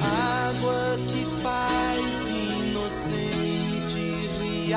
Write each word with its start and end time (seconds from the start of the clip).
Água 0.00 0.96
que 1.08 1.24
faz 1.42 2.28
inocente 2.28 3.98
e 4.44 4.72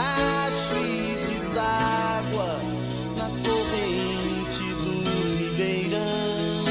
na 3.16 3.30
corrente 3.30 4.66
do 4.82 5.38
Ribeirão. 5.38 6.66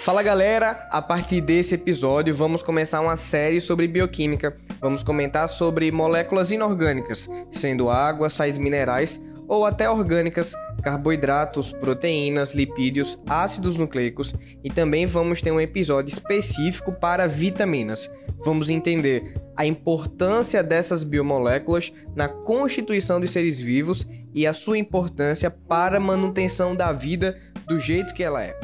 Fala 0.00 0.24
galera, 0.24 0.88
a 0.90 1.00
partir 1.00 1.40
desse 1.40 1.76
episódio 1.76 2.34
vamos 2.34 2.62
começar 2.62 3.00
uma 3.00 3.14
série 3.14 3.60
sobre 3.60 3.86
bioquímica. 3.86 4.56
Vamos 4.80 5.04
comentar 5.04 5.48
sobre 5.48 5.92
moléculas 5.92 6.50
inorgânicas, 6.50 7.28
sendo 7.52 7.88
água, 7.88 8.28
sais 8.28 8.58
minerais 8.58 9.22
ou 9.46 9.64
até 9.64 9.88
orgânicas, 9.88 10.52
carboidratos, 10.88 11.70
proteínas, 11.70 12.54
lipídios, 12.54 13.22
ácidos 13.26 13.76
nucleicos 13.76 14.34
e 14.64 14.70
também 14.70 15.04
vamos 15.04 15.42
ter 15.42 15.52
um 15.52 15.60
episódio 15.60 16.10
específico 16.10 16.92
para 16.92 17.28
vitaminas. 17.28 18.10
Vamos 18.42 18.70
entender 18.70 19.34
a 19.54 19.66
importância 19.66 20.62
dessas 20.62 21.04
biomoléculas 21.04 21.92
na 22.16 22.26
constituição 22.26 23.20
dos 23.20 23.32
seres 23.32 23.60
vivos 23.60 24.06
e 24.32 24.46
a 24.46 24.54
sua 24.54 24.78
importância 24.78 25.50
para 25.50 25.98
a 25.98 26.00
manutenção 26.00 26.74
da 26.74 26.90
vida 26.90 27.38
do 27.66 27.78
jeito 27.78 28.14
que 28.14 28.22
ela 28.22 28.42
é. 28.42 28.58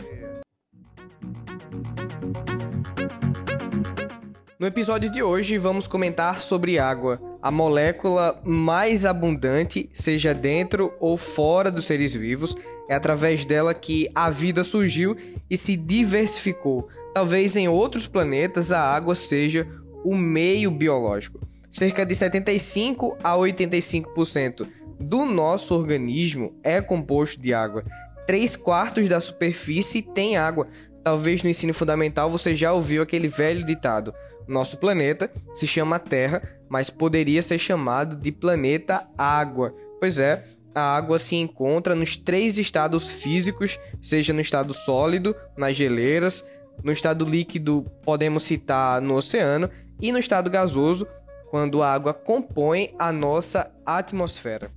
No 4.59 4.67
episódio 4.67 5.11
de 5.11 5.23
hoje, 5.23 5.59
vamos 5.59 5.87
comentar 5.87 6.41
sobre 6.41 6.79
água, 6.79 7.21
a 7.45 7.51
molécula 7.51 8.41
mais 8.43 9.05
abundante, 9.05 9.91
seja 9.93 10.33
dentro 10.33 10.95
ou 10.99 11.15
fora 11.15 11.71
dos 11.71 11.85
seres 11.85 12.15
vivos. 12.15 12.57
É 12.89 12.95
através 12.95 13.45
dela 13.45 13.75
que 13.75 14.09
a 14.15 14.31
vida 14.31 14.65
surgiu 14.65 15.15
e 15.51 15.55
se 15.55 15.77
diversificou. 15.77 16.89
Talvez 17.13 17.55
em 17.55 17.69
outros 17.69 18.07
planetas 18.07 18.73
a 18.73 18.81
água 18.81 19.15
seja 19.15 19.69
o 20.03 20.17
meio 20.17 20.71
biológico. 20.71 21.47
Cerca 21.71 22.07
de 22.07 22.15
75 22.15 23.19
a 23.23 23.35
85% 23.35 24.67
do 24.99 25.27
nosso 25.27 25.75
organismo 25.75 26.59
é 26.63 26.81
composto 26.81 27.43
de 27.43 27.53
água. 27.53 27.85
3 28.27 28.57
quartos 28.57 29.07
da 29.07 29.21
superfície 29.21 30.01
tem 30.01 30.39
água. 30.39 30.67
Talvez 31.03 31.43
no 31.43 31.51
ensino 31.51 31.75
fundamental 31.75 32.31
você 32.31 32.55
já 32.55 32.73
ouviu 32.73 33.03
aquele 33.03 33.29
velho 33.29 33.67
ditado: 33.67 34.15
nosso 34.47 34.77
planeta 34.79 35.31
se 35.53 35.67
chama 35.67 35.99
Terra, 35.99 36.43
mas 36.69 36.91
poderia 36.91 37.43
ser 37.43 37.59
chamado 37.59 38.17
de 38.17 38.31
planeta 38.31 39.09
Água. 39.17 39.75
Pois 39.99 40.19
é, 40.21 40.45
a 40.75 40.97
água 40.97 41.19
se 41.19 41.37
encontra 41.37 41.95
nos 41.95 42.17
três 42.17 42.59
estados 42.59 43.23
físicos, 43.23 43.79
seja 44.03 44.33
no 44.33 44.41
estado 44.41 44.75
sólido, 44.75 45.35
nas 45.57 45.77
geleiras, 45.77 46.45
no 46.83 46.91
estado 46.91 47.25
líquido, 47.25 47.87
podemos 48.05 48.43
citar 48.43 49.01
no 49.01 49.17
oceano, 49.17 49.71
e 50.01 50.11
no 50.11 50.19
estado 50.19 50.51
gasoso, 50.51 51.07
quando 51.49 51.83
a 51.83 51.93
água 51.93 52.13
compõe 52.13 52.93
a 52.99 53.13
nossa 53.13 53.71
atmosfera. 53.87 54.73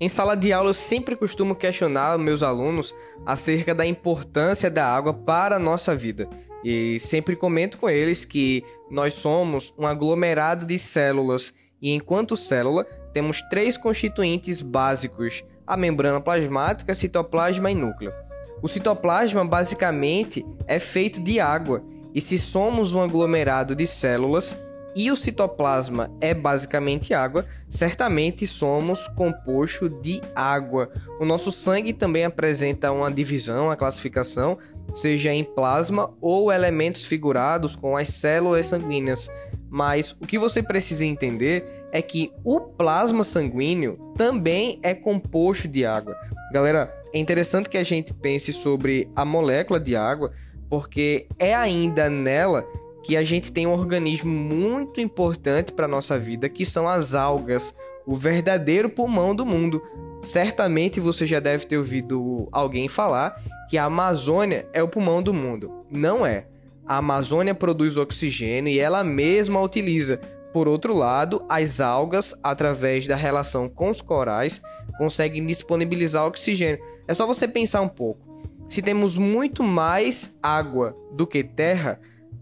Em 0.00 0.08
sala 0.08 0.36
de 0.36 0.52
aula, 0.52 0.70
eu 0.70 0.74
sempre 0.74 1.16
costumo 1.16 1.54
questionar 1.56 2.16
meus 2.18 2.42
alunos 2.42 2.94
acerca 3.26 3.74
da 3.74 3.84
importância 3.84 4.70
da 4.70 4.86
água 4.86 5.12
para 5.12 5.56
a 5.56 5.58
nossa 5.58 5.94
vida. 5.94 6.28
E 6.64 6.98
sempre 6.98 7.36
comento 7.36 7.78
com 7.78 7.88
eles 7.88 8.24
que 8.24 8.64
nós 8.90 9.14
somos 9.14 9.72
um 9.78 9.86
aglomerado 9.86 10.66
de 10.66 10.78
células 10.78 11.54
e, 11.80 11.92
enquanto 11.92 12.36
célula, 12.36 12.84
temos 13.12 13.40
três 13.42 13.76
constituintes 13.76 14.60
básicos: 14.60 15.44
a 15.66 15.76
membrana 15.76 16.20
plasmática, 16.20 16.94
citoplasma 16.94 17.70
e 17.70 17.74
núcleo. 17.74 18.12
O 18.60 18.66
citoplasma 18.66 19.44
basicamente 19.44 20.44
é 20.66 20.78
feito 20.78 21.20
de 21.22 21.38
água, 21.38 21.82
e 22.12 22.20
se 22.20 22.36
somos 22.36 22.92
um 22.92 23.00
aglomerado 23.00 23.76
de 23.76 23.86
células, 23.86 24.56
e 24.96 25.12
o 25.12 25.16
citoplasma 25.16 26.10
é 26.20 26.34
basicamente 26.34 27.14
água, 27.14 27.46
certamente 27.68 28.48
somos 28.48 29.06
composto 29.06 29.88
de 29.88 30.20
água. 30.34 30.90
O 31.20 31.24
nosso 31.24 31.52
sangue 31.52 31.92
também 31.92 32.24
apresenta 32.24 32.90
uma 32.90 33.08
divisão, 33.08 33.66
uma 33.66 33.76
classificação, 33.76 34.58
seja 34.92 35.32
em 35.32 35.44
plasma 35.44 36.10
ou 36.20 36.52
elementos 36.52 37.04
figurados 37.04 37.76
com 37.76 37.96
as 37.96 38.08
células 38.08 38.66
sanguíneas. 38.66 39.30
Mas 39.70 40.12
o 40.20 40.26
que 40.26 40.38
você 40.38 40.62
precisa 40.62 41.04
entender 41.04 41.86
é 41.92 42.00
que 42.00 42.32
o 42.44 42.60
plasma 42.60 43.24
sanguíneo 43.24 43.98
também 44.16 44.78
é 44.82 44.94
composto 44.94 45.68
de 45.68 45.84
água. 45.84 46.16
Galera, 46.52 46.94
é 47.12 47.18
interessante 47.18 47.68
que 47.68 47.78
a 47.78 47.84
gente 47.84 48.12
pense 48.12 48.52
sobre 48.52 49.10
a 49.14 49.24
molécula 49.24 49.80
de 49.80 49.96
água, 49.96 50.32
porque 50.68 51.26
é 51.38 51.54
ainda 51.54 52.10
nela 52.10 52.66
que 53.02 53.16
a 53.16 53.24
gente 53.24 53.52
tem 53.52 53.66
um 53.66 53.72
organismo 53.72 54.30
muito 54.30 55.00
importante 55.00 55.72
para 55.72 55.88
nossa 55.88 56.18
vida, 56.18 56.48
que 56.48 56.64
são 56.64 56.88
as 56.88 57.14
algas, 57.14 57.74
o 58.06 58.14
verdadeiro 58.14 58.88
pulmão 58.88 59.34
do 59.34 59.46
mundo. 59.46 59.82
Certamente 60.22 61.00
você 61.00 61.26
já 61.26 61.40
deve 61.40 61.66
ter 61.66 61.78
ouvido 61.78 62.48
alguém 62.50 62.88
falar 62.88 63.40
que 63.68 63.78
a 63.78 63.84
Amazônia 63.84 64.66
é 64.72 64.82
o 64.82 64.88
pulmão 64.88 65.22
do 65.22 65.32
mundo. 65.32 65.84
Não 65.90 66.26
é. 66.26 66.46
A 66.86 66.96
Amazônia 66.96 67.54
produz 67.54 67.96
oxigênio 67.96 68.72
e 68.72 68.78
ela 68.78 69.04
mesma 69.04 69.60
utiliza. 69.60 70.20
Por 70.52 70.66
outro 70.66 70.94
lado, 70.94 71.44
as 71.48 71.80
algas, 71.80 72.34
através 72.42 73.06
da 73.06 73.14
relação 73.14 73.68
com 73.68 73.90
os 73.90 74.00
corais, 74.00 74.62
conseguem 74.96 75.44
disponibilizar 75.44 76.26
oxigênio. 76.26 76.82
É 77.06 77.12
só 77.12 77.26
você 77.26 77.46
pensar 77.46 77.82
um 77.82 77.88
pouco. 77.88 78.26
Se 78.66 78.82
temos 78.82 79.16
muito 79.16 79.62
mais 79.62 80.38
água 80.42 80.96
do 81.12 81.26
que 81.26 81.44
terra, 81.44 82.00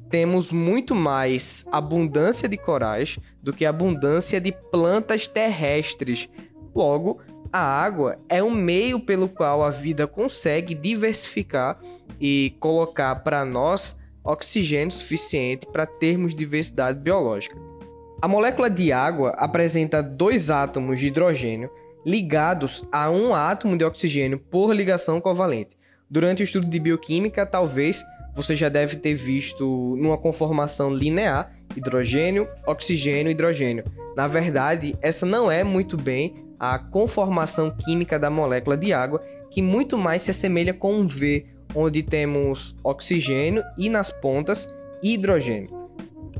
temos 0.08 0.52
muito 0.52 0.94
mais 0.94 1.66
abundância 1.70 2.48
de 2.48 2.56
corais 2.56 3.18
do 3.42 3.52
que 3.52 3.66
abundância 3.66 4.40
de 4.40 4.52
plantas 4.70 5.26
terrestres. 5.26 6.28
Logo, 6.74 7.20
a 7.56 7.84
água 7.84 8.18
é 8.28 8.42
um 8.42 8.50
meio 8.50 9.00
pelo 9.00 9.28
qual 9.28 9.64
a 9.64 9.70
vida 9.70 10.06
consegue 10.06 10.74
diversificar 10.74 11.78
e 12.20 12.54
colocar 12.60 13.16
para 13.16 13.44
nós 13.44 13.98
oxigênio 14.22 14.90
suficiente 14.90 15.66
para 15.66 15.86
termos 15.86 16.34
diversidade 16.34 16.98
biológica. 16.98 17.56
A 18.20 18.28
molécula 18.28 18.68
de 18.68 18.92
água 18.92 19.30
apresenta 19.38 20.02
dois 20.02 20.50
átomos 20.50 21.00
de 21.00 21.06
hidrogênio 21.06 21.70
ligados 22.04 22.84
a 22.92 23.10
um 23.10 23.34
átomo 23.34 23.76
de 23.76 23.84
oxigênio 23.84 24.38
por 24.38 24.72
ligação 24.74 25.20
covalente. 25.20 25.76
Durante 26.08 26.42
o 26.42 26.44
estudo 26.44 26.68
de 26.68 26.78
bioquímica, 26.78 27.46
talvez 27.46 28.04
você 28.34 28.54
já 28.54 28.68
deve 28.68 28.96
ter 28.96 29.14
visto 29.14 29.96
numa 29.98 30.18
conformação 30.18 30.94
linear 30.94 31.52
hidrogênio, 31.74 32.48
oxigênio, 32.66 33.30
hidrogênio. 33.30 33.84
Na 34.16 34.26
verdade, 34.26 34.96
essa 35.02 35.26
não 35.26 35.50
é 35.50 35.62
muito 35.62 35.94
bem 35.94 36.34
a 36.58 36.78
conformação 36.78 37.70
química 37.70 38.18
da 38.18 38.30
molécula 38.30 38.74
de 38.74 38.90
água, 38.90 39.20
que 39.50 39.60
muito 39.60 39.98
mais 39.98 40.22
se 40.22 40.30
assemelha 40.30 40.72
com 40.72 40.94
um 40.94 41.06
V, 41.06 41.44
onde 41.74 42.02
temos 42.02 42.80
oxigênio 42.82 43.62
e 43.76 43.90
nas 43.90 44.10
pontas 44.10 44.74
hidrogênio. 45.02 45.68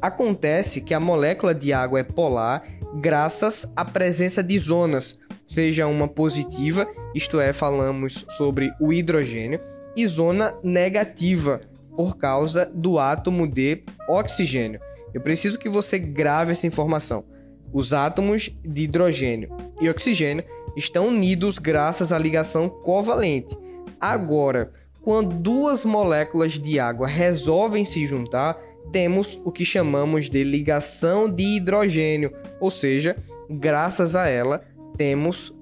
Acontece 0.01 0.81
que 0.81 0.95
a 0.95 1.01
molécula 1.01 1.55
de 1.55 1.75
água 1.75 2.01
é 2.01 2.03
polar 2.03 2.67
graças 2.95 3.71
à 3.77 3.85
presença 3.85 4.43
de 4.43 4.59
zonas, 4.59 5.19
seja 5.47 5.87
uma 5.87 6.09
positiva, 6.09 6.87
isto 7.15 7.39
é, 7.39 7.53
falamos 7.53 8.25
sobre 8.31 8.73
o 8.81 8.91
hidrogênio, 8.91 9.61
e 9.95 10.07
zona 10.07 10.55
negativa, 10.63 11.61
por 11.95 12.17
causa 12.17 12.65
do 12.65 12.99
átomo 12.99 13.47
de 13.47 13.83
oxigênio. 14.09 14.81
Eu 15.13 15.21
preciso 15.21 15.59
que 15.59 15.69
você 15.69 15.99
grave 15.99 16.53
essa 16.53 16.67
informação. 16.67 17.36
Os 17.73 17.93
átomos 17.93 18.51
de 18.65 18.85
hidrogênio 18.85 19.51
e 19.81 19.89
oxigênio 19.89 20.45
estão 20.77 21.09
unidos 21.09 21.59
graças 21.59 22.13
à 22.13 22.19
ligação 22.19 22.69
covalente. 22.69 23.57
Agora, 24.01 24.73
quando 25.03 25.35
duas 25.37 25.85
moléculas 25.85 26.53
de 26.53 26.79
água 26.79 27.07
resolvem 27.07 27.85
se 27.85 28.07
juntar, 28.07 28.59
temos 28.93 29.41
o 29.45 29.51
que 29.51 29.65
chamamos 29.65 30.29
de 30.29 30.45
ligação 30.45 31.29
de 31.29 31.57
hidrogênio, 31.57 32.33
ou 32.61 32.71
seja, 32.71 33.17
graças 33.49 34.15
a 34.17 34.29
ela, 34.29 34.65
temos 34.97 35.53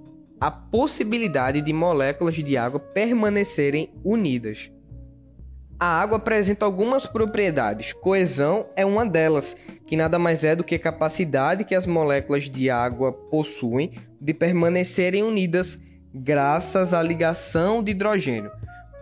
a 0.40 0.50
possibilidade 0.50 1.60
de 1.60 1.72
moléculas 1.72 2.34
de 2.34 2.56
água 2.56 2.80
permanecerem 2.80 3.92
unidas. 4.04 4.70
A 5.78 5.86
água 6.00 6.18
apresenta 6.18 6.64
algumas 6.64 7.06
propriedades. 7.06 7.92
Coesão 7.92 8.66
é 8.76 8.86
uma 8.86 9.04
delas, 9.04 9.56
que 9.84 9.96
nada 9.96 10.18
mais 10.18 10.44
é 10.44 10.54
do 10.54 10.62
que 10.62 10.76
a 10.76 10.78
capacidade 10.78 11.64
que 11.64 11.74
as 11.74 11.84
moléculas 11.84 12.48
de 12.48 12.70
água 12.70 13.12
possuem 13.12 13.92
de 14.20 14.32
permanecerem 14.32 15.22
unidas 15.22 15.80
graças 16.14 16.94
à 16.94 17.02
ligação 17.02 17.82
de 17.82 17.90
hidrogênio. 17.90 18.50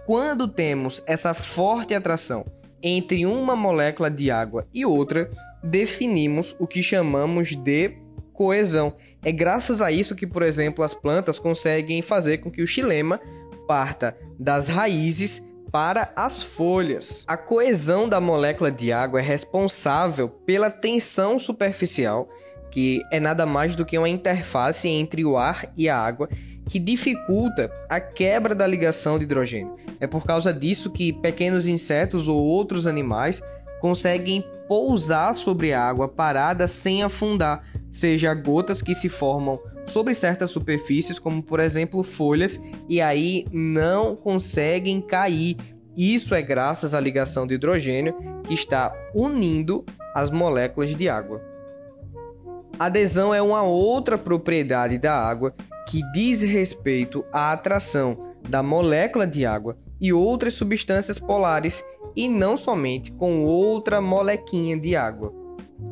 Quando 0.07 0.49
temos 0.49 1.03
essa 1.07 1.35
forte 1.35 1.95
atração 1.95 2.45
entre 2.83 3.27
uma 3.27 3.55
molécula 3.55 4.11
de 4.11 4.31
água 4.31 4.67
e 4.73 4.85
outra, 4.85 5.31
definimos 5.63 6.57
o 6.59 6.67
que 6.67 6.83
chamamos 6.83 7.55
de 7.55 7.93
coesão. 8.33 8.95
É 9.23 9.31
graças 9.31 9.81
a 9.81 9.93
isso 9.93 10.17
que, 10.17 10.27
por 10.27 10.43
exemplo, 10.43 10.83
as 10.83 10.95
plantas 10.95 11.39
conseguem 11.39 12.03
fazer 12.03 12.39
com 12.39 12.51
que 12.51 12.63
o 12.63 12.67
xilema 12.67 13.21
parta 13.69 14.17
das 14.39 14.67
raízes 14.67 15.43
para 15.73 16.13
as 16.15 16.43
folhas. 16.43 17.25
A 17.27 17.37
coesão 17.37 18.07
da 18.07 18.21
molécula 18.21 18.71
de 18.71 18.93
água 18.93 19.21
é 19.21 19.23
responsável 19.23 20.29
pela 20.29 20.71
tensão 20.71 21.39
superficial, 21.39 22.29
que 22.71 23.03
é 23.11 23.19
nada 23.19 23.47
mais 23.47 23.75
do 23.75 23.85
que 23.85 23.97
uma 23.97 24.09
interface 24.09 24.87
entre 24.87 25.25
o 25.25 25.39
ar 25.39 25.73
e 25.75 25.89
a 25.89 25.99
água 25.99 26.29
que 26.69 26.79
dificulta 26.79 27.73
a 27.89 27.99
quebra 27.99 28.55
da 28.55 28.67
ligação 28.67 29.19
de 29.19 29.25
hidrogênio. 29.25 29.77
É 29.99 30.07
por 30.07 30.25
causa 30.25 30.53
disso 30.53 30.91
que 30.91 31.13
pequenos 31.13 31.67
insetos 31.67 32.29
ou 32.29 32.39
outros 32.39 32.87
animais 32.87 33.43
conseguem 33.81 34.45
pousar 34.69 35.35
sobre 35.35 35.73
a 35.73 35.83
água 35.83 36.07
parada 36.07 36.69
sem 36.69 37.03
afundar, 37.03 37.63
seja 37.91 38.33
gotas 38.33 38.81
que 38.81 38.95
se 38.95 39.09
formam 39.09 39.59
sobre 39.87 40.15
certas 40.15 40.51
superfícies, 40.51 41.19
como 41.19 41.43
por 41.43 41.61
exemplo 41.61 42.03
folhas, 42.03 42.61
e 42.89 43.01
aí 43.01 43.47
não 43.53 44.17
conseguem 44.17 45.01
cair. 45.01 45.57
Isso 45.97 46.35
é 46.35 46.41
graças 46.43 46.95
à 46.95 47.01
ligação 47.01 47.47
de 47.47 47.55
hidrogênio 47.55 48.15
que 48.45 48.55
está 48.55 48.93
unindo 49.15 49.85
as 50.15 50.31
moléculas 50.31 50.95
de 50.95 51.09
água. 51.09 51.41
Adesão 52.79 53.35
é 53.35 53.43
uma 53.43 53.63
outra 53.63 54.17
propriedade 54.17 54.99
da 54.99 55.15
água 55.15 55.55
que 55.89 56.01
diz 56.13 56.41
respeito 56.41 57.25
à 57.33 57.53
atração 57.53 58.19
da 58.49 58.63
molécula 58.63 59.27
de 59.27 59.45
água 59.45 59.77
e 60.01 60.13
outras 60.13 60.55
substâncias 60.55 61.19
polares 61.19 61.85
e 62.17 62.29
não 62.29 62.57
somente 62.57 63.13
com 63.13 63.45
outra 63.45 64.01
molequinha 64.01 64.77
de 64.79 64.97
água. 64.97 65.42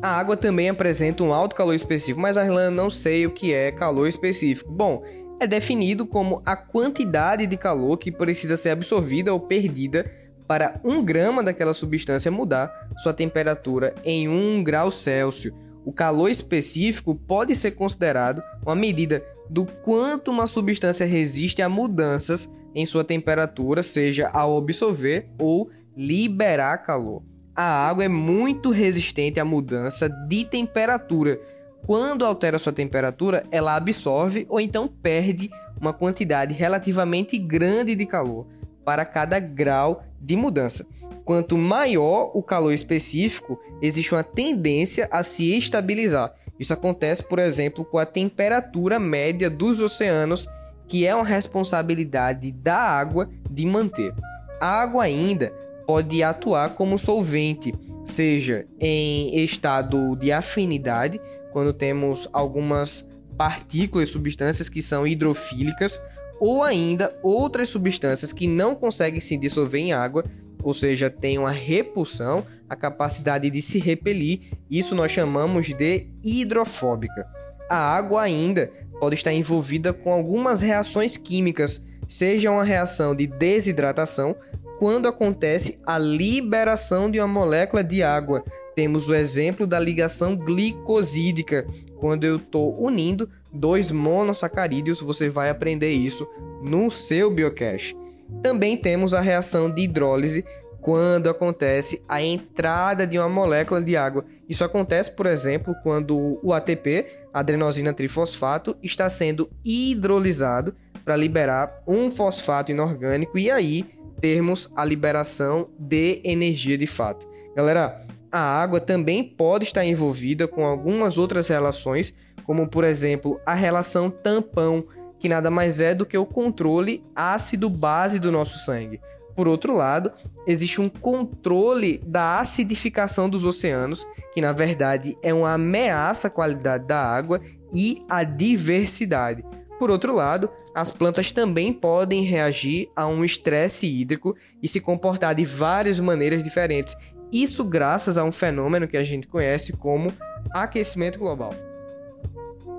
A 0.01 0.17
água 0.17 0.35
também 0.35 0.67
apresenta 0.67 1.23
um 1.23 1.31
alto 1.31 1.55
calor 1.55 1.75
específico, 1.75 2.19
mas 2.19 2.35
a 2.35 2.43
Irlanda 2.43 2.71
não 2.71 2.89
sei 2.89 3.27
o 3.27 3.31
que 3.31 3.53
é 3.53 3.71
calor 3.71 4.07
específico. 4.07 4.71
Bom, 4.71 5.03
é 5.39 5.45
definido 5.45 6.07
como 6.07 6.41
a 6.43 6.55
quantidade 6.55 7.45
de 7.45 7.55
calor 7.55 7.97
que 7.97 8.11
precisa 8.11 8.57
ser 8.57 8.71
absorvida 8.71 9.31
ou 9.31 9.39
perdida 9.39 10.11
para 10.47 10.81
um 10.83 11.03
grama 11.03 11.43
daquela 11.43 11.73
substância 11.73 12.31
mudar 12.31 12.89
sua 12.97 13.13
temperatura 13.13 13.93
em 14.03 14.27
1 14.27 14.63
grau 14.63 14.89
Celsius. 14.89 15.53
O 15.85 15.93
calor 15.93 16.29
específico 16.29 17.13
pode 17.13 17.53
ser 17.53 17.71
considerado 17.71 18.41
uma 18.65 18.75
medida 18.75 19.23
do 19.47 19.65
quanto 19.65 20.31
uma 20.31 20.47
substância 20.47 21.05
resiste 21.05 21.61
a 21.61 21.69
mudanças 21.69 22.51
em 22.73 22.87
sua 22.87 23.03
temperatura, 23.03 23.83
seja 23.83 24.29
ao 24.29 24.57
absorver 24.57 25.29
ou 25.37 25.69
liberar 25.95 26.79
calor. 26.79 27.21
A 27.55 27.87
água 27.89 28.05
é 28.05 28.07
muito 28.07 28.71
resistente 28.71 29.39
à 29.39 29.45
mudança 29.45 30.09
de 30.09 30.45
temperatura. 30.45 31.39
Quando 31.85 32.25
altera 32.25 32.57
sua 32.57 32.71
temperatura, 32.71 33.43
ela 33.51 33.75
absorve 33.75 34.45
ou 34.47 34.59
então 34.59 34.87
perde 34.87 35.49
uma 35.79 35.91
quantidade 35.91 36.53
relativamente 36.53 37.37
grande 37.37 37.95
de 37.95 38.05
calor 38.05 38.47
para 38.85 39.03
cada 39.03 39.39
grau 39.39 40.03
de 40.19 40.35
mudança. 40.35 40.85
Quanto 41.25 41.57
maior 41.57 42.31
o 42.33 42.41
calor 42.41 42.71
específico, 42.71 43.59
existe 43.81 44.13
uma 44.13 44.23
tendência 44.23 45.07
a 45.11 45.21
se 45.21 45.57
estabilizar. 45.57 46.33
Isso 46.59 46.73
acontece, 46.73 47.23
por 47.23 47.39
exemplo, 47.39 47.83
com 47.83 47.97
a 47.97 48.05
temperatura 48.05 48.99
média 48.99 49.49
dos 49.49 49.81
oceanos, 49.81 50.47
que 50.87 51.05
é 51.05 51.15
uma 51.15 51.25
responsabilidade 51.25 52.51
da 52.51 52.77
água 52.77 53.29
de 53.49 53.65
manter. 53.65 54.13
A 54.59 54.81
água 54.81 55.03
ainda 55.03 55.51
pode 55.91 56.23
atuar 56.23 56.75
como 56.75 56.97
solvente, 56.97 57.75
seja 58.05 58.65
em 58.79 59.35
estado 59.43 60.15
de 60.15 60.31
afinidade, 60.31 61.19
quando 61.51 61.73
temos 61.73 62.29
algumas 62.31 63.09
partículas, 63.37 64.07
substâncias 64.07 64.69
que 64.69 64.81
são 64.81 65.05
hidrofílicas, 65.05 66.01
ou 66.39 66.63
ainda 66.63 67.13
outras 67.21 67.67
substâncias 67.67 68.31
que 68.31 68.47
não 68.47 68.73
conseguem 68.73 69.19
se 69.19 69.35
dissolver 69.35 69.81
em 69.81 69.91
água, 69.91 70.23
ou 70.63 70.73
seja, 70.73 71.09
tem 71.09 71.37
uma 71.37 71.51
repulsão, 71.51 72.45
a 72.69 72.75
capacidade 72.77 73.49
de 73.49 73.61
se 73.61 73.77
repelir, 73.77 74.39
isso 74.69 74.95
nós 74.95 75.11
chamamos 75.11 75.67
de 75.67 76.07
hidrofóbica. 76.23 77.27
A 77.69 77.75
água 77.75 78.21
ainda 78.21 78.71
pode 78.97 79.15
estar 79.15 79.33
envolvida 79.33 79.91
com 79.91 80.13
algumas 80.13 80.61
reações 80.61 81.17
químicas, 81.17 81.83
seja 82.07 82.49
uma 82.49 82.63
reação 82.63 83.13
de 83.13 83.27
desidratação, 83.27 84.37
quando 84.81 85.07
acontece 85.07 85.79
a 85.85 85.99
liberação 85.99 87.11
de 87.11 87.19
uma 87.19 87.27
molécula 87.27 87.83
de 87.83 88.01
água. 88.01 88.43
Temos 88.73 89.07
o 89.07 89.13
exemplo 89.13 89.67
da 89.67 89.79
ligação 89.79 90.35
glicosídica, 90.35 91.67
quando 91.99 92.23
eu 92.23 92.37
estou 92.37 92.75
unindo 92.81 93.29
dois 93.53 93.91
monossacarídeos, 93.91 94.99
você 94.99 95.29
vai 95.29 95.51
aprender 95.51 95.91
isso 95.91 96.27
no 96.63 96.89
seu 96.89 97.29
biocache. 97.29 97.95
Também 98.41 98.75
temos 98.75 99.13
a 99.13 99.21
reação 99.21 99.69
de 99.69 99.83
hidrólise, 99.83 100.43
quando 100.81 101.29
acontece 101.29 102.03
a 102.09 102.23
entrada 102.23 103.05
de 103.05 103.19
uma 103.19 103.29
molécula 103.29 103.83
de 103.83 103.95
água. 103.95 104.25
Isso 104.49 104.65
acontece, 104.65 105.11
por 105.11 105.27
exemplo, 105.27 105.75
quando 105.83 106.39
o 106.41 106.51
ATP, 106.53 107.05
adenosina 107.31 107.93
trifosfato, 107.93 108.75
está 108.81 109.07
sendo 109.07 109.47
hidrolisado 109.63 110.73
para 111.05 111.15
liberar 111.15 111.83
um 111.87 112.09
fosfato 112.09 112.71
inorgânico 112.71 113.37
e 113.37 113.51
aí 113.51 114.00
termos 114.21 114.71
a 114.75 114.85
liberação 114.85 115.69
de 115.77 116.21
energia 116.23 116.77
de 116.77 116.87
fato. 116.87 117.27
Galera, 117.55 118.05
a 118.31 118.39
água 118.39 118.79
também 118.79 119.23
pode 119.23 119.65
estar 119.65 119.83
envolvida 119.83 120.47
com 120.47 120.65
algumas 120.65 121.17
outras 121.17 121.49
relações, 121.49 122.13
como 122.45 122.67
por 122.69 122.83
exemplo 122.83 123.39
a 123.45 123.53
relação 123.53 124.09
tampão, 124.09 124.85
que 125.19 125.27
nada 125.27 125.51
mais 125.51 125.81
é 125.81 125.93
do 125.93 126.05
que 126.05 126.17
o 126.17 126.25
controle 126.25 127.03
ácido-base 127.15 128.19
do 128.19 128.31
nosso 128.31 128.59
sangue. 128.59 129.01
Por 129.35 129.47
outro 129.47 129.75
lado, 129.75 130.11
existe 130.45 130.79
um 130.81 130.89
controle 130.89 132.01
da 132.05 132.39
acidificação 132.39 133.29
dos 133.29 133.45
oceanos, 133.45 134.05
que 134.33 134.41
na 134.41 134.51
verdade 134.51 135.17
é 135.21 135.33
uma 135.33 135.53
ameaça 135.53 136.27
à 136.27 136.31
qualidade 136.31 136.85
da 136.85 137.01
água 137.01 137.41
e 137.73 138.03
à 138.09 138.23
diversidade. 138.23 139.43
Por 139.81 139.89
outro 139.89 140.13
lado, 140.13 140.47
as 140.75 140.91
plantas 140.91 141.31
também 141.31 141.73
podem 141.73 142.21
reagir 142.21 142.91
a 142.95 143.07
um 143.07 143.25
estresse 143.25 143.87
hídrico 143.87 144.37
e 144.61 144.67
se 144.67 144.79
comportar 144.79 145.33
de 145.33 145.43
várias 145.43 145.99
maneiras 145.99 146.43
diferentes. 146.43 146.95
Isso 147.31 147.63
graças 147.63 148.15
a 148.15 148.23
um 148.23 148.31
fenômeno 148.31 148.87
que 148.87 148.95
a 148.95 149.03
gente 149.03 149.25
conhece 149.25 149.73
como 149.73 150.13
aquecimento 150.51 151.17
global. 151.17 151.51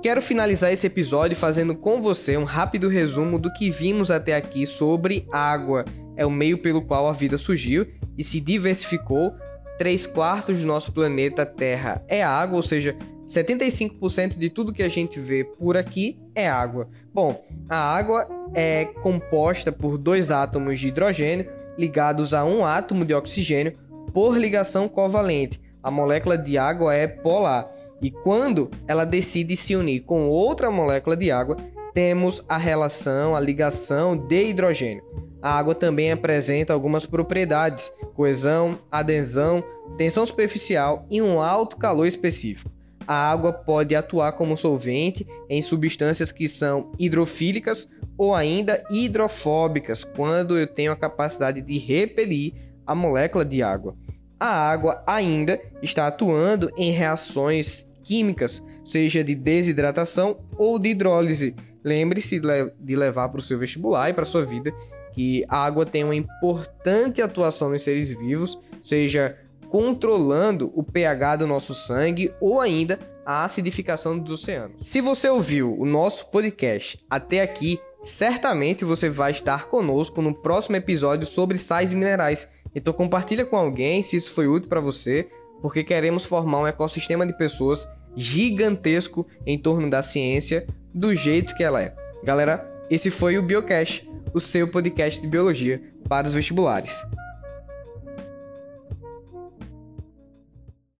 Quero 0.00 0.22
finalizar 0.22 0.72
esse 0.72 0.86
episódio 0.86 1.36
fazendo 1.36 1.74
com 1.74 2.00
você 2.00 2.36
um 2.36 2.44
rápido 2.44 2.88
resumo 2.88 3.36
do 3.36 3.52
que 3.52 3.68
vimos 3.68 4.08
até 4.08 4.36
aqui 4.36 4.64
sobre 4.64 5.26
água. 5.32 5.84
É 6.16 6.24
o 6.24 6.30
meio 6.30 6.58
pelo 6.58 6.82
qual 6.82 7.08
a 7.08 7.12
vida 7.12 7.36
surgiu 7.36 7.84
e 8.16 8.22
se 8.22 8.40
diversificou. 8.40 9.32
Três 9.76 10.06
quartos 10.06 10.60
do 10.60 10.68
nosso 10.68 10.92
planeta 10.92 11.44
Terra 11.44 12.00
é 12.06 12.22
água, 12.22 12.58
ou 12.58 12.62
seja, 12.62 12.96
75% 13.26 14.38
de 14.38 14.48
tudo 14.48 14.72
que 14.72 14.84
a 14.84 14.88
gente 14.88 15.18
vê 15.18 15.42
por 15.42 15.76
aqui 15.76 16.21
é 16.34 16.48
água. 16.48 16.88
Bom, 17.12 17.40
a 17.68 17.76
água 17.76 18.28
é 18.54 18.86
composta 19.02 19.70
por 19.72 19.98
dois 19.98 20.30
átomos 20.30 20.78
de 20.78 20.88
hidrogênio 20.88 21.50
ligados 21.78 22.34
a 22.34 22.44
um 22.44 22.64
átomo 22.64 23.04
de 23.04 23.14
oxigênio 23.14 23.72
por 24.12 24.36
ligação 24.36 24.88
covalente. 24.88 25.60
A 25.82 25.90
molécula 25.90 26.36
de 26.36 26.58
água 26.58 26.94
é 26.94 27.06
polar 27.06 27.70
e 28.00 28.10
quando 28.10 28.70
ela 28.86 29.04
decide 29.04 29.56
se 29.56 29.74
unir 29.74 30.00
com 30.00 30.28
outra 30.28 30.70
molécula 30.70 31.16
de 31.16 31.30
água, 31.30 31.56
temos 31.94 32.44
a 32.48 32.56
relação, 32.56 33.34
a 33.34 33.40
ligação 33.40 34.16
de 34.16 34.50
hidrogênio. 34.50 35.04
A 35.40 35.58
água 35.58 35.74
também 35.74 36.12
apresenta 36.12 36.72
algumas 36.72 37.04
propriedades: 37.04 37.92
coesão, 38.14 38.78
adesão, 38.90 39.62
tensão 39.96 40.24
superficial 40.24 41.06
e 41.10 41.20
um 41.20 41.40
alto 41.40 41.76
calor 41.76 42.06
específico 42.06 42.70
a 43.12 43.30
água 43.30 43.52
pode 43.52 43.94
atuar 43.94 44.32
como 44.32 44.56
solvente 44.56 45.26
em 45.46 45.60
substâncias 45.60 46.32
que 46.32 46.48
são 46.48 46.90
hidrofílicas 46.98 47.86
ou 48.16 48.34
ainda 48.34 48.82
hidrofóbicas, 48.90 50.02
quando 50.02 50.58
eu 50.58 50.66
tenho 50.66 50.92
a 50.92 50.96
capacidade 50.96 51.60
de 51.60 51.76
repelir 51.76 52.54
a 52.86 52.94
molécula 52.94 53.44
de 53.44 53.62
água. 53.62 53.94
A 54.40 54.46
água 54.46 55.02
ainda 55.06 55.60
está 55.82 56.06
atuando 56.06 56.72
em 56.74 56.90
reações 56.90 57.86
químicas, 58.02 58.64
seja 58.82 59.22
de 59.22 59.34
desidratação 59.34 60.40
ou 60.56 60.78
de 60.78 60.88
hidrólise. 60.88 61.54
Lembre-se 61.84 62.40
de 62.80 62.96
levar 62.96 63.28
para 63.28 63.40
o 63.40 63.42
seu 63.42 63.58
vestibular 63.58 64.08
e 64.08 64.14
para 64.14 64.22
a 64.22 64.26
sua 64.26 64.42
vida 64.42 64.72
que 65.12 65.44
a 65.48 65.58
água 65.58 65.84
tem 65.84 66.02
uma 66.02 66.16
importante 66.16 67.20
atuação 67.20 67.68
nos 67.68 67.82
seres 67.82 68.08
vivos, 68.08 68.58
seja 68.82 69.36
controlando 69.72 70.70
o 70.74 70.82
pH 70.82 71.36
do 71.36 71.46
nosso 71.46 71.72
sangue 71.72 72.30
ou 72.42 72.60
ainda 72.60 73.00
a 73.24 73.42
acidificação 73.42 74.18
dos 74.18 74.42
oceanos. 74.42 74.82
Se 74.84 75.00
você 75.00 75.30
ouviu 75.30 75.74
o 75.80 75.86
nosso 75.86 76.30
podcast 76.30 76.98
até 77.08 77.40
aqui, 77.40 77.80
certamente 78.04 78.84
você 78.84 79.08
vai 79.08 79.30
estar 79.30 79.68
conosco 79.68 80.20
no 80.20 80.34
próximo 80.34 80.76
episódio 80.76 81.24
sobre 81.24 81.56
sais 81.56 81.94
minerais. 81.94 82.50
Então 82.74 82.92
compartilha 82.92 83.46
com 83.46 83.56
alguém 83.56 84.02
se 84.02 84.16
isso 84.16 84.34
foi 84.34 84.46
útil 84.46 84.68
para 84.68 84.78
você, 84.78 85.30
porque 85.62 85.82
queremos 85.82 86.26
formar 86.26 86.60
um 86.60 86.66
ecossistema 86.66 87.26
de 87.26 87.34
pessoas 87.34 87.88
gigantesco 88.14 89.26
em 89.46 89.58
torno 89.58 89.88
da 89.88 90.02
ciência 90.02 90.66
do 90.92 91.14
jeito 91.14 91.54
que 91.56 91.64
ela 91.64 91.80
é. 91.80 91.94
Galera, 92.22 92.70
esse 92.90 93.10
foi 93.10 93.38
o 93.38 93.42
Biocast 93.42 94.06
o 94.34 94.40
seu 94.40 94.68
podcast 94.68 95.20
de 95.20 95.26
biologia 95.26 95.82
para 96.08 96.26
os 96.26 96.32
vestibulares. 96.32 97.04